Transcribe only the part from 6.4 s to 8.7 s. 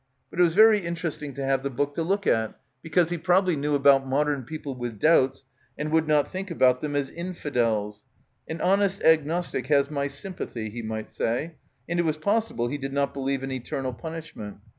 about them as 'infidels'— 'an